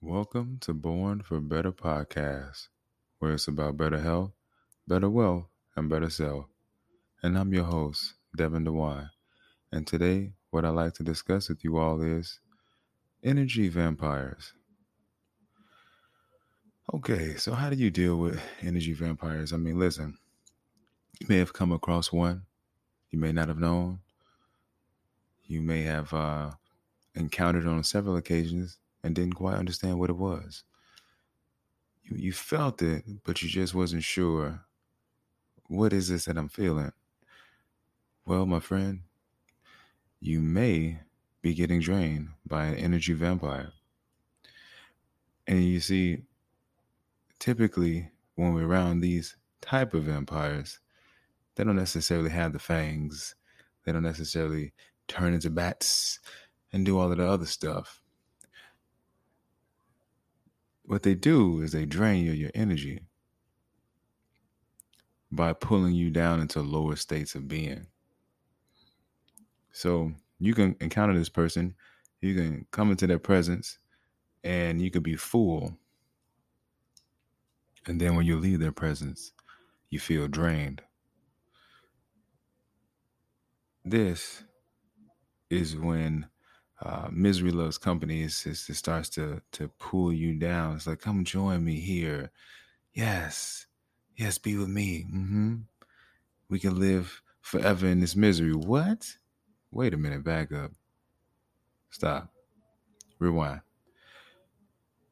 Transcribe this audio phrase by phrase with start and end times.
[0.00, 2.68] Welcome to Born for Better podcast,
[3.18, 4.30] where it's about better health,
[4.86, 6.46] better wealth, and better self.
[7.20, 9.10] And I'm your host, Devin DeWine.
[9.72, 12.38] And today, what I'd like to discuss with you all is
[13.24, 14.52] energy vampires.
[16.94, 19.52] Okay, so how do you deal with energy vampires?
[19.52, 20.16] I mean, listen,
[21.18, 22.42] you may have come across one,
[23.10, 23.98] you may not have known,
[25.48, 26.52] you may have uh,
[27.16, 30.64] encountered on several occasions and didn't quite understand what it was.
[32.02, 34.64] You, you felt it, but you just wasn't sure.
[35.68, 36.92] What is this that I'm feeling?
[38.24, 39.00] Well, my friend,
[40.20, 41.00] you may
[41.42, 43.72] be getting drained by an energy vampire.
[45.46, 46.22] And you see,
[47.38, 50.80] typically when we're around these type of vampires,
[51.54, 53.34] they don't necessarily have the fangs.
[53.84, 54.72] They don't necessarily
[55.06, 56.20] turn into bats
[56.72, 58.02] and do all of the other stuff
[60.88, 63.02] what they do is they drain you your energy
[65.30, 67.86] by pulling you down into lower states of being.
[69.70, 71.74] So you can encounter this person,
[72.22, 73.78] you can come into their presence,
[74.42, 75.76] and you could be full.
[77.86, 79.32] And then when you leave their presence,
[79.90, 80.80] you feel drained.
[83.84, 84.42] This
[85.50, 86.28] is when
[86.82, 88.22] uh, misery loves company.
[88.22, 90.76] It's, it's, it starts to to pull you down.
[90.76, 92.30] It's like, come join me here.
[92.94, 93.66] Yes,
[94.16, 95.06] yes, be with me.
[95.12, 95.56] Mm-hmm.
[96.48, 98.54] We can live forever in this misery.
[98.54, 99.16] What?
[99.70, 100.24] Wait a minute.
[100.24, 100.72] Back up.
[101.90, 102.28] Stop.
[103.18, 103.60] Rewind.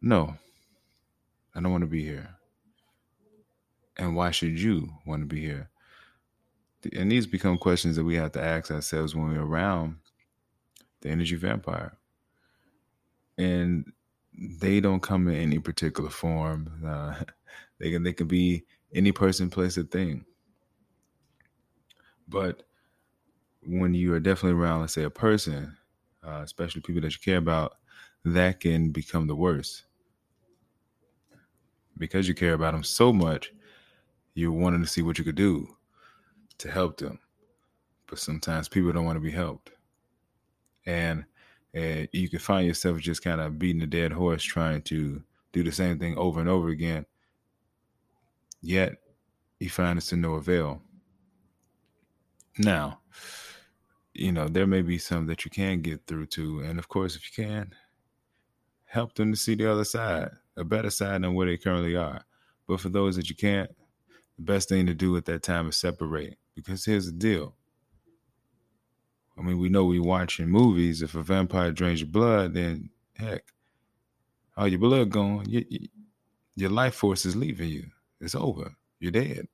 [0.00, 0.34] No,
[1.54, 2.28] I don't want to be here.
[3.96, 5.70] And why should you want to be here?
[6.92, 9.96] And these become questions that we have to ask ourselves when we're around
[11.02, 11.96] the energy vampire.
[13.38, 13.92] And
[14.34, 16.70] they don't come in any particular form.
[16.86, 17.14] Uh,
[17.78, 20.24] they can they can be any person, place, or thing.
[22.28, 22.62] But
[23.66, 25.76] when you are definitely around, let's say, a person,
[26.26, 27.74] uh, especially people that you care about,
[28.24, 29.84] that can become the worst
[31.98, 33.52] because you care about them so much.
[34.34, 35.76] You're wanting to see what you could do
[36.58, 37.18] to help them,
[38.06, 39.71] but sometimes people don't want to be helped
[40.86, 41.24] and
[41.74, 45.22] and you can find yourself just kind of beating a dead horse trying to
[45.52, 47.04] do the same thing over and over again
[48.60, 48.96] yet
[49.58, 50.80] you find it's to no avail.
[52.58, 53.00] Now
[54.14, 57.16] you know there may be some that you can get through to and of course
[57.16, 57.72] if you can
[58.84, 62.22] help them to see the other side a better side than where they currently are.
[62.68, 63.70] But for those that you can't
[64.36, 67.54] the best thing to do at that time is separate because here's the deal
[69.42, 71.02] I mean, we know we watching movies.
[71.02, 73.42] If a vampire drains your blood, then heck,
[74.56, 75.48] all your blood gone.
[75.48, 75.88] You, you,
[76.54, 77.86] your life force is leaving you.
[78.20, 78.72] It's over.
[79.00, 79.48] You're dead.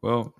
[0.00, 0.32] Well,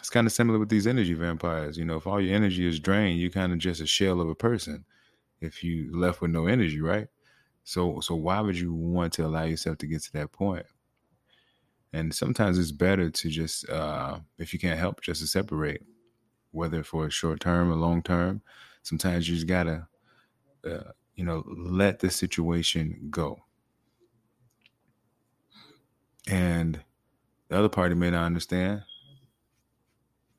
[0.00, 1.78] it's kind of similar with these energy vampires.
[1.78, 4.28] You know, if all your energy is drained, you're kind of just a shell of
[4.28, 4.84] a person.
[5.40, 7.06] If you left with no energy, right?
[7.62, 10.66] So, so why would you want to allow yourself to get to that point?
[11.92, 15.82] And sometimes it's better to just, uh, if you can't help, just to separate
[16.52, 18.42] whether for a short term or long term.
[18.82, 19.88] Sometimes you just gotta,
[20.64, 23.38] uh, you know, let the situation go.
[26.28, 26.80] And
[27.48, 28.82] the other party may not understand,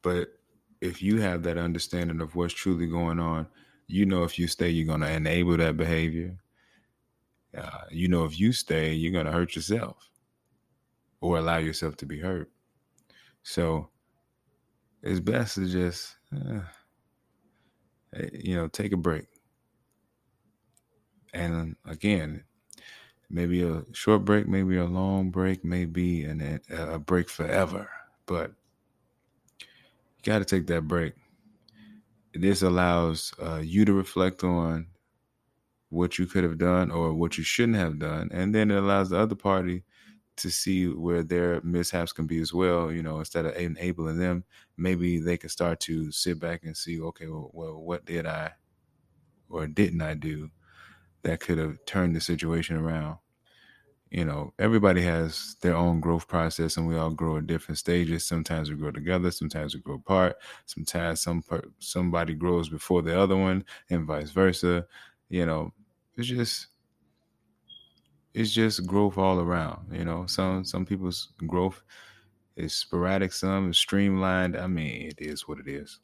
[0.02, 0.30] but
[0.81, 3.48] if you have that understanding of what's truly going on,
[3.88, 6.38] you know if you stay, you're gonna enable that behavior.
[7.58, 10.09] Uh, you know if you stay, you're gonna hurt yourself
[11.22, 12.52] or allow yourself to be hurt.
[13.44, 13.90] So
[15.02, 16.62] it's best to just, uh,
[18.34, 19.26] you know, take a break.
[21.34, 22.44] And again,
[23.30, 27.90] maybe a short break, maybe a long break, maybe an, a break forever.
[28.26, 28.52] But
[29.60, 31.14] you got to take that break.
[32.34, 34.88] This allows uh, you to reflect on
[35.90, 38.30] what you could have done or what you shouldn't have done.
[38.31, 39.84] And then it allows the other party
[40.39, 42.91] to see where their mishaps can be as well.
[42.91, 44.44] You know, instead of enabling them,
[44.77, 48.53] maybe they can start to sit back and see, okay, well, well what did I
[49.50, 50.50] or didn't I do
[51.24, 53.18] that could have turned the situation around?
[54.12, 58.25] You know, everybody has their own growth process, and we all grow at different stages.
[58.25, 60.38] Sometimes we grow together, sometimes we grow apart.
[60.65, 61.44] Sometimes some
[61.80, 64.88] somebody grows before the other one, and vice versa.
[65.30, 65.74] You know,
[66.18, 66.68] it's just
[68.39, 69.91] it's just growth all around.
[69.91, 71.81] You know, some some people's growth
[72.56, 74.56] is sporadic, some is streamlined.
[74.57, 76.00] I mean, it is what it is.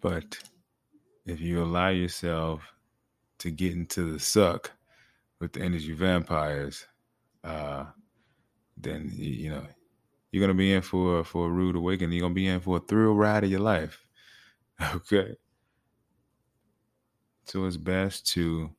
[0.00, 0.38] But
[1.26, 2.62] if you allow yourself
[3.38, 4.70] to get into the suck
[5.40, 6.86] with the energy vampires,
[7.42, 7.86] uh,
[8.76, 9.66] then you know
[10.30, 12.12] you're gonna be in for for a rude awakening.
[12.16, 14.06] You're gonna be in for a thrill ride of your life.
[14.94, 15.36] Okay.
[17.44, 18.70] So it's best to,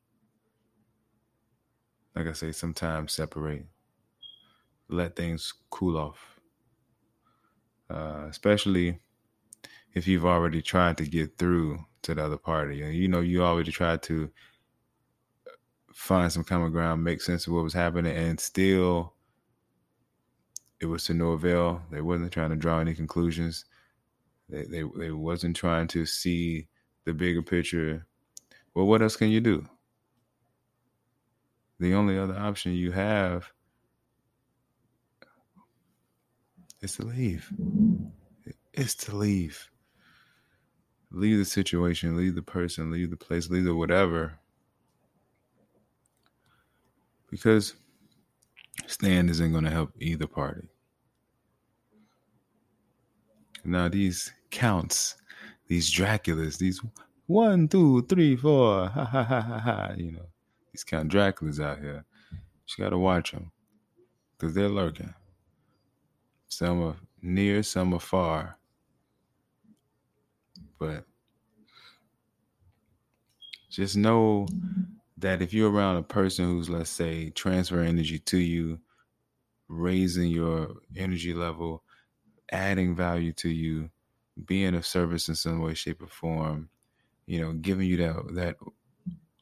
[2.14, 3.66] like I say, sometimes separate,
[4.88, 6.40] let things cool off.
[7.90, 8.98] Uh, especially
[9.94, 12.82] if you've already tried to get through to the other party.
[12.82, 14.30] And you know, you already tried to
[15.92, 19.14] find some common ground, make sense of what was happening, and still
[20.80, 21.82] it was to no avail.
[21.90, 23.64] They wasn't trying to draw any conclusions.
[24.48, 26.68] They, they they wasn't trying to see
[27.04, 28.06] the bigger picture.
[28.74, 29.66] Well, what else can you do?
[31.82, 33.50] The only other option you have
[36.80, 37.52] is to leave.
[38.72, 39.68] It's to leave.
[41.10, 44.38] Leave the situation, leave the person, leave the place, leave the whatever.
[47.28, 47.74] Because
[48.86, 50.68] stand isn't going to help either party.
[53.64, 55.16] Now, these counts,
[55.66, 56.80] these Draculas, these
[57.26, 60.31] one, two, three, four, ha ha ha ha ha, you know,
[60.72, 62.04] these Count Draculas out here.
[62.78, 63.52] You got to watch them
[64.32, 65.14] because they're lurking.
[66.48, 68.56] Some are near, some are far.
[70.78, 71.04] But
[73.70, 74.46] just know
[75.18, 78.80] that if you're around a person who's, let's say, transferring energy to you,
[79.68, 81.82] raising your energy level,
[82.50, 83.90] adding value to you,
[84.46, 86.68] being of service in some way, shape, or form,
[87.26, 88.56] you know, giving you that that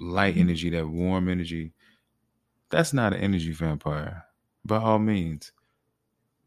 [0.01, 0.43] light mm-hmm.
[0.43, 1.73] energy, that warm energy,
[2.71, 4.25] that's not an energy vampire.
[4.65, 5.53] By all means,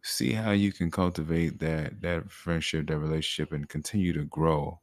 [0.02, 4.80] see how you can cultivate that that friendship, that relationship, and continue to grow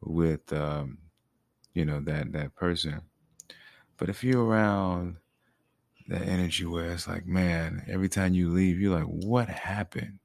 [0.00, 0.98] with um,
[1.74, 3.00] you know that that person.
[3.96, 5.16] But if you're around
[6.08, 10.18] that energy where it's like, man, every time you leave, you're like, what happened?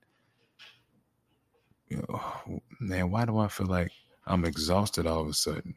[1.89, 3.91] you know, man, why do I feel like
[4.25, 5.75] I'm exhausted all of a sudden?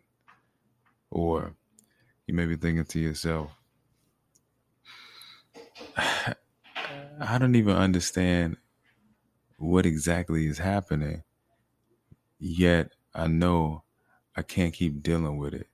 [1.11, 1.55] Or
[2.27, 3.51] you may be thinking to yourself,
[5.97, 8.57] I don't even understand
[9.59, 11.23] what exactly is happening,
[12.39, 13.85] yet I know
[14.37, 15.69] I can't keep dealing with it.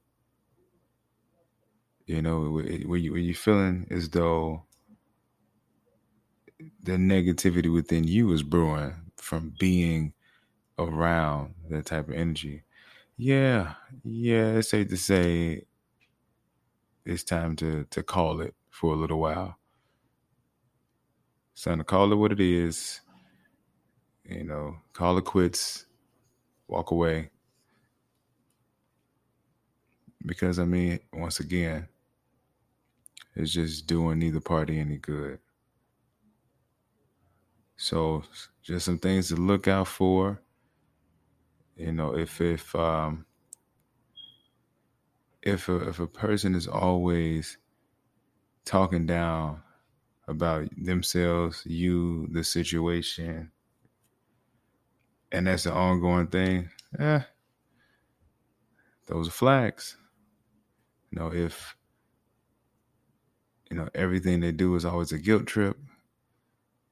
[2.06, 4.64] You know, when you you're feeling as though
[6.82, 10.12] the negativity within you is brewing from being
[10.78, 12.62] around that type of energy.
[13.16, 13.74] Yeah,
[14.04, 15.64] yeah, it's safe to say
[17.08, 19.56] it's time to to call it for a little while.
[21.52, 23.00] It's to call it what it is.
[24.24, 25.86] You know, call it quits,
[26.68, 27.30] walk away.
[30.24, 31.88] Because I mean, once again,
[33.34, 35.38] it's just doing neither party any good.
[37.76, 38.24] So,
[38.62, 40.42] just some things to look out for
[41.78, 43.24] you know, if if um,
[45.42, 47.58] if a, if a person is always
[48.64, 49.62] talking down
[50.26, 53.50] about themselves, you, the situation,
[55.32, 56.68] and that's an ongoing thing,
[56.98, 57.20] eh,
[59.06, 59.96] those are flags.
[61.10, 61.76] You know, if
[63.70, 65.78] you know everything they do is always a guilt trip,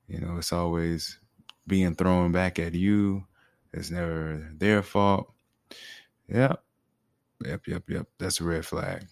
[0.09, 1.19] you know, it's always
[1.67, 3.27] being thrown back at you
[3.77, 5.33] it's never their fault.
[6.29, 6.63] Yep.
[7.45, 8.07] Yep, yep, yep.
[8.19, 9.07] That's a red flag.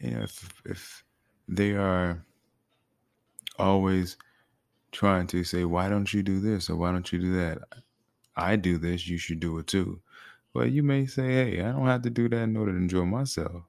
[0.00, 1.04] You know, if if
[1.48, 2.24] they are
[3.58, 4.16] always
[4.92, 7.58] trying to say, why don't you do this or why don't you do that?
[8.36, 10.00] I do this, you should do it too.
[10.54, 13.04] Well, you may say, hey, I don't have to do that in order to enjoy
[13.04, 13.64] myself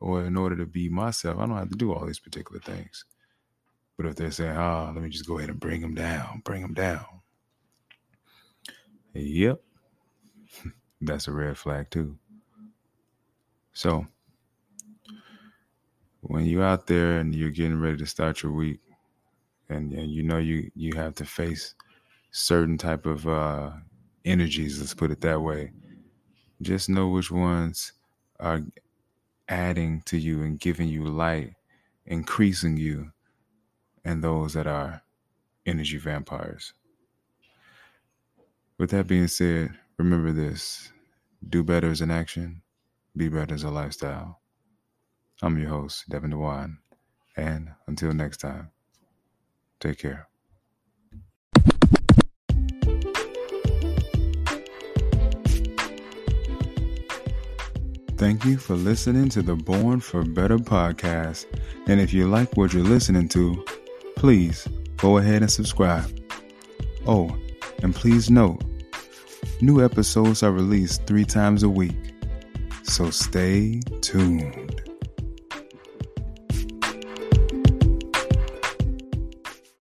[0.00, 1.38] or in order to be myself.
[1.38, 3.04] I don't have to do all these particular things.
[3.96, 6.62] But if they're saying, oh, let me just go ahead and bring them down, bring
[6.62, 7.04] them down.
[9.14, 9.60] Yep.
[11.00, 12.18] That's a red flag too.
[13.72, 14.06] So
[16.20, 18.80] when you're out there and you're getting ready to start your week
[19.68, 21.74] and, and you know you you have to face
[22.30, 23.70] certain type of uh,
[24.24, 25.72] energies, let's put it that way,
[26.62, 27.92] just know which ones
[28.38, 28.62] are
[29.48, 31.54] adding to you and giving you light,
[32.06, 33.10] increasing you
[34.04, 35.02] and those that are
[35.66, 36.72] energy vampires.
[38.78, 40.90] With that being said, Remember this
[41.46, 42.62] do better as an action,
[43.14, 44.40] be better as a lifestyle.
[45.42, 46.78] I'm your host, Devin Dewan,
[47.36, 48.70] and until next time,
[49.78, 50.26] take care.
[58.16, 61.44] Thank you for listening to the Born for Better podcast.
[61.88, 63.66] And if you like what you're listening to,
[64.16, 64.66] please
[64.96, 66.10] go ahead and subscribe.
[67.06, 67.36] Oh,
[67.82, 68.64] and please note,
[69.62, 72.14] New episodes are released three times a week,
[72.82, 74.89] so stay tuned.